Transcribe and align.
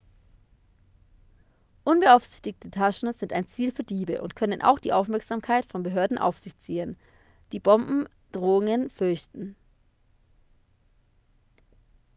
unbeaufsichtigte 1.83 2.71
taschen 2.71 3.13
sind 3.13 3.33
ein 3.33 3.45
ziel 3.47 3.71
für 3.71 3.83
diebe 3.83 4.23
und 4.23 4.35
können 4.35 4.63
auch 4.63 4.79
die 4.79 4.93
aufmerksamkeit 4.93 5.63
von 5.67 5.83
behörden 5.83 6.17
auf 6.17 6.39
sich 6.39 6.57
ziehen 6.57 6.97
die 7.51 7.59
bombendrohungen 7.59 8.89
fürchten 8.89 9.55